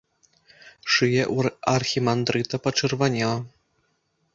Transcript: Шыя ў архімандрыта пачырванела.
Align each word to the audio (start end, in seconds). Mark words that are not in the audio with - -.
Шыя 0.93 1.23
ў 1.35 1.53
архімандрыта 1.75 2.55
пачырванела. 2.67 3.41